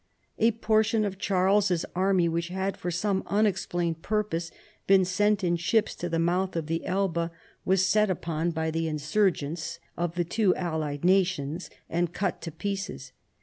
A 0.39 0.49
portion 0.49 1.05
of 1.05 1.19
Charles's 1.19 1.85
army 1.95 2.27
which 2.27 2.47
had, 2.47 2.75
for 2.75 2.89
some 2.89 3.21
unexplained 3.27 4.01
purpose, 4.01 4.49
been 4.87 5.05
sent 5.05 5.43
in 5.43 5.57
ships 5.57 5.93
to 5.97 6.09
the 6.09 6.17
mouth 6.17 6.55
of 6.55 6.65
the 6.65 6.83
Elbe 6.87 7.29
was 7.65 7.85
set 7.85 8.09
upon 8.09 8.49
by 8.49 8.71
the 8.71 8.87
insurgents 8.87 9.77
of 9.95 10.15
the 10.15 10.25
two 10.25 10.55
allied 10.55 11.05
nations 11.05 11.69
and 11.87 12.13
cut 12.13 12.41
to 12.41 12.51
pieces. 12.51 13.11